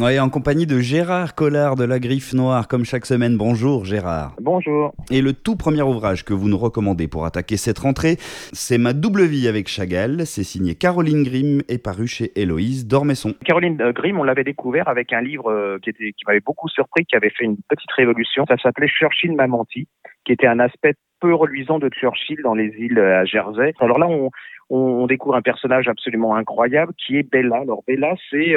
Oui, 0.00 0.18
en 0.18 0.30
compagnie 0.30 0.64
de 0.64 0.78
Gérard 0.78 1.34
Collard 1.34 1.76
de 1.76 1.84
la 1.84 1.98
Griffe 1.98 2.32
Noire, 2.32 2.66
comme 2.66 2.82
chaque 2.82 3.04
semaine. 3.04 3.36
Bonjour 3.36 3.84
Gérard. 3.84 4.34
Bonjour. 4.40 4.94
Et 5.10 5.20
le 5.20 5.34
tout 5.34 5.54
premier 5.54 5.82
ouvrage 5.82 6.24
que 6.24 6.32
vous 6.32 6.48
nous 6.48 6.56
recommandez 6.56 7.08
pour 7.08 7.26
attaquer 7.26 7.58
cette 7.58 7.78
rentrée, 7.78 8.16
c'est 8.54 8.78
Ma 8.78 8.94
double 8.94 9.24
vie 9.24 9.48
avec 9.48 9.68
Chagall. 9.68 10.24
C'est 10.24 10.44
signé 10.44 10.76
Caroline 10.76 11.24
Grimm 11.24 11.60
et 11.68 11.76
paru 11.76 12.06
chez 12.06 12.32
Héloïse 12.40 12.86
Dormesson. 12.86 13.34
Caroline 13.44 13.78
euh, 13.82 13.92
Grimm, 13.92 14.18
on 14.18 14.24
l'avait 14.24 14.44
découvert 14.44 14.88
avec 14.88 15.12
un 15.12 15.20
livre 15.20 15.52
euh, 15.52 15.78
qui, 15.82 15.90
était, 15.90 16.12
qui 16.12 16.24
m'avait 16.26 16.40
beaucoup 16.40 16.70
surpris, 16.70 17.04
qui 17.04 17.14
avait 17.14 17.28
fait 17.28 17.44
une 17.44 17.58
petite 17.68 17.92
révolution. 17.92 18.46
Ça 18.48 18.56
s'appelait 18.56 18.88
Churchill 18.88 19.32
m'a 19.32 19.46
menti, 19.46 19.88
qui 20.24 20.32
était 20.32 20.46
un 20.46 20.58
aspect 20.58 20.94
peu 21.20 21.34
reluisant 21.34 21.78
de 21.78 21.90
Churchill 21.90 22.40
dans 22.42 22.54
les 22.54 22.72
îles 22.78 22.98
euh, 22.98 23.20
à 23.20 23.26
Jersey. 23.26 23.74
Alors 23.78 23.98
là, 23.98 24.08
on, 24.08 24.30
on, 24.70 25.06
découvre 25.06 25.34
un 25.34 25.42
personnage 25.42 25.86
absolument 25.86 26.34
incroyable 26.34 26.94
qui 26.96 27.18
est 27.18 27.30
Bella. 27.30 27.56
Alors 27.56 27.82
Bella, 27.86 28.14
c'est 28.30 28.56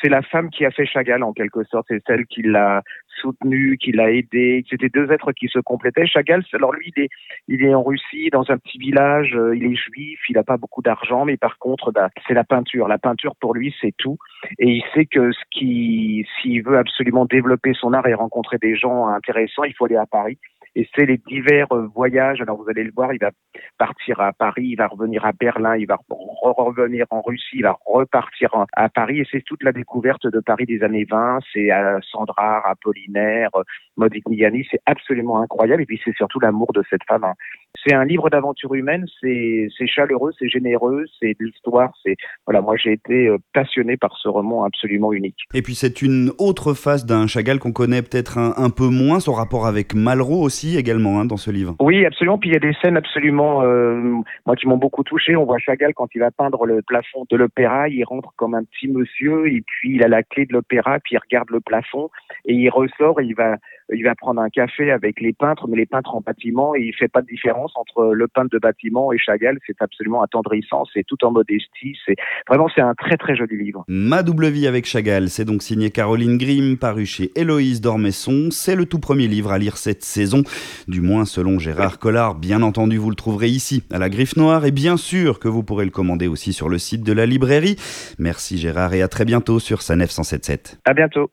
c'est 0.00 0.08
la 0.08 0.22
femme 0.22 0.50
qui 0.50 0.64
a 0.64 0.70
fait 0.70 0.86
Chagall 0.86 1.22
en 1.22 1.32
quelque 1.32 1.64
sorte, 1.64 1.86
c'est 1.88 2.02
celle 2.06 2.26
qui 2.26 2.42
l'a 2.42 2.82
soutenu, 3.20 3.76
qui 3.78 3.92
l'a 3.92 4.10
aidé. 4.10 4.64
C'était 4.68 4.88
deux 4.88 5.10
êtres 5.12 5.32
qui 5.32 5.48
se 5.48 5.58
complétaient. 5.58 6.06
Chagall, 6.06 6.44
alors 6.52 6.72
lui, 6.72 6.92
il 6.94 7.04
est, 7.04 7.08
il 7.48 7.64
est 7.64 7.74
en 7.74 7.82
Russie, 7.82 8.28
dans 8.30 8.50
un 8.50 8.58
petit 8.58 8.78
village, 8.78 9.34
euh, 9.34 9.56
il 9.56 9.64
est 9.64 9.76
juif, 9.76 10.20
il 10.28 10.34
n'a 10.34 10.42
pas 10.42 10.56
beaucoup 10.56 10.82
d'argent, 10.82 11.24
mais 11.24 11.36
par 11.36 11.58
contre, 11.58 11.92
bah, 11.92 12.10
c'est 12.26 12.34
la 12.34 12.44
peinture. 12.44 12.88
La 12.88 12.98
peinture 12.98 13.34
pour 13.36 13.54
lui, 13.54 13.74
c'est 13.80 13.94
tout. 13.96 14.18
Et 14.58 14.68
il 14.68 14.84
sait 14.94 15.06
que 15.06 15.32
ce 15.32 15.42
qui, 15.50 16.26
s'il 16.40 16.62
veut 16.62 16.78
absolument 16.78 17.24
développer 17.24 17.72
son 17.74 17.92
art 17.92 18.06
et 18.06 18.14
rencontrer 18.14 18.58
des 18.58 18.76
gens 18.76 19.08
intéressants, 19.08 19.64
il 19.64 19.74
faut 19.74 19.86
aller 19.86 19.96
à 19.96 20.06
Paris 20.06 20.38
et 20.76 20.88
c'est 20.94 21.06
les 21.06 21.18
divers 21.18 21.72
euh, 21.72 21.86
voyages. 21.94 22.40
Alors 22.40 22.56
vous 22.56 22.68
allez 22.68 22.84
le 22.84 22.92
voir, 22.92 23.12
il 23.12 23.18
va 23.20 23.30
partir 23.78 24.20
à 24.20 24.32
Paris, 24.32 24.68
il 24.70 24.76
va 24.76 24.86
revenir 24.86 25.24
à 25.24 25.32
Berlin, 25.32 25.76
il 25.76 25.86
va 25.86 25.98
revenir 26.08 27.06
en 27.10 27.22
Russie, 27.22 27.56
il 27.56 27.62
va 27.62 27.78
repartir 27.86 28.50
à 28.72 28.88
Paris 28.88 29.20
et 29.20 29.26
c'est 29.30 29.42
toute 29.44 29.62
la 29.62 29.72
découverte 29.72 30.26
de 30.26 30.40
Paris 30.40 30.66
des 30.66 30.82
années 30.82 31.06
20. 31.08 31.38
C'est 31.52 31.68
Sandra, 32.02 32.66
Apollinaire, 32.68 33.50
Modigliani, 33.96 34.66
c'est 34.70 34.80
absolument 34.86 35.40
incroyable 35.40 35.82
et 35.82 35.86
puis 35.86 36.00
c'est 36.04 36.14
surtout 36.16 36.40
l'amour 36.40 36.72
de 36.72 36.82
cette 36.90 37.04
femme. 37.04 37.24
Hein. 37.24 37.34
C'est 37.84 37.94
un 37.94 38.04
livre 38.04 38.30
d'aventure 38.30 38.74
humaine, 38.74 39.06
c'est 39.20 39.68
chaleureux, 39.86 40.32
c'est 40.38 40.48
généreux, 40.48 41.04
c'est 41.20 41.36
de 41.38 41.44
l'histoire, 41.44 41.92
c'est 42.02 42.16
voilà, 42.46 42.60
moi 42.60 42.76
j'ai 42.76 42.92
été 42.92 43.28
euh, 43.28 43.38
passionné 43.52 43.96
par 43.96 44.16
ce 44.16 44.28
roman 44.28 44.64
absolument 44.64 45.12
unique. 45.12 45.36
Et 45.52 45.62
puis 45.62 45.74
c'est 45.74 46.00
une 46.00 46.30
autre 46.38 46.72
face 46.74 47.04
d'un 47.04 47.26
Chagall 47.26 47.58
qu'on 47.58 47.72
connaît 47.72 48.02
peut-être 48.02 48.38
un, 48.38 48.54
un, 48.56 48.70
peu 48.70 48.88
moins, 48.88 49.20
son 49.20 49.32
rapport 49.32 49.66
avec 49.66 49.94
Malraux 49.94 50.42
aussi 50.42 50.78
également 50.78 51.20
hein, 51.20 51.24
dans 51.24 51.36
ce 51.36 51.50
livre. 51.50 51.74
Oui, 51.80 52.06
absolument. 52.06 52.38
Puis 52.38 52.50
il 52.50 52.52
y 52.54 52.56
a 52.56 52.60
des 52.60 52.74
scènes 52.80 52.96
absolument, 52.96 53.62
euh, 53.62 54.00
moi 54.46 54.56
qui 54.56 54.66
m'ont 54.66 54.78
beaucoup 54.78 55.02
touché. 55.02 55.36
On 55.36 55.44
voit 55.44 55.58
Chagall 55.58 55.94
quand 55.94 56.08
il 56.14 56.20
va 56.20 56.30
peindre 56.30 56.66
le 56.66 56.80
plafond 56.82 57.26
de 57.30 57.36
l'opéra, 57.36 57.88
il 57.88 58.04
rentre 58.04 58.32
comme 58.36 58.54
un 58.54 58.64
petit 58.64 58.88
monsieur 58.88 59.46
et 59.48 59.62
puis 59.66 59.96
il 59.96 60.04
a 60.04 60.08
la 60.08 60.22
clé 60.22 60.46
de 60.46 60.52
l'opéra, 60.52 60.98
puis 61.00 61.16
il 61.16 61.18
regarde 61.18 61.50
le 61.50 61.60
plafond 61.60 62.08
et 62.46 62.54
il 62.54 62.68
ressort 62.70 63.20
et 63.20 63.24
il 63.24 63.34
va 63.34 63.56
il 63.92 64.04
va 64.04 64.14
prendre 64.14 64.40
un 64.40 64.48
café 64.48 64.90
avec 64.90 65.20
les 65.20 65.32
peintres, 65.32 65.68
mais 65.68 65.76
les 65.76 65.86
peintres 65.86 66.14
en 66.14 66.20
bâtiment, 66.20 66.74
et 66.74 66.80
il 66.80 66.94
fait 66.94 67.08
pas 67.08 67.22
de 67.22 67.26
différence 67.26 67.72
entre 67.76 68.12
le 68.14 68.28
peintre 68.28 68.50
de 68.50 68.58
bâtiment 68.58 69.12
et 69.12 69.18
Chagall. 69.18 69.58
C'est 69.66 69.80
absolument 69.80 70.22
attendrissant, 70.22 70.84
c'est 70.92 71.04
tout 71.04 71.22
en 71.24 71.30
modestie. 71.30 71.96
C'est 72.06 72.16
vraiment 72.48 72.68
c'est 72.74 72.80
un 72.80 72.94
très 72.94 73.16
très 73.16 73.36
joli 73.36 73.56
livre. 73.56 73.84
Ma 73.88 74.22
double 74.22 74.48
vie 74.48 74.66
avec 74.66 74.86
Chagall, 74.86 75.28
c'est 75.28 75.44
donc 75.44 75.62
signé 75.62 75.90
Caroline 75.90 76.38
Grimm, 76.38 76.76
paru 76.78 77.06
chez 77.06 77.30
Héloïse 77.36 77.80
Dormesson. 77.80 78.48
C'est 78.50 78.76
le 78.76 78.86
tout 78.86 78.98
premier 78.98 79.26
livre 79.26 79.52
à 79.52 79.58
lire 79.58 79.76
cette 79.76 80.02
saison, 80.02 80.42
du 80.88 81.00
moins 81.00 81.24
selon 81.24 81.58
Gérard 81.58 81.98
Collard. 81.98 82.34
Bien 82.36 82.62
entendu, 82.62 82.96
vous 82.96 83.10
le 83.10 83.16
trouverez 83.16 83.48
ici 83.48 83.82
à 83.92 83.98
la 83.98 84.08
Griffe 84.08 84.36
Noire, 84.36 84.64
et 84.64 84.70
bien 84.70 84.96
sûr 84.96 85.38
que 85.38 85.48
vous 85.48 85.62
pourrez 85.62 85.84
le 85.84 85.90
commander 85.90 86.26
aussi 86.26 86.52
sur 86.52 86.68
le 86.68 86.78
site 86.78 87.02
de 87.02 87.12
la 87.12 87.26
librairie. 87.26 87.76
Merci 88.18 88.58
Gérard 88.58 88.94
et 88.94 89.02
à 89.02 89.08
très 89.08 89.24
bientôt 89.24 89.58
sur 89.58 89.82
Sanef 89.82 90.10
177. 90.10 90.80
À 90.84 90.94
bientôt. 90.94 91.30